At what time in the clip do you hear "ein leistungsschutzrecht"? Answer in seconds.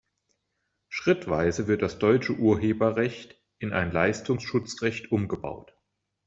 3.71-5.11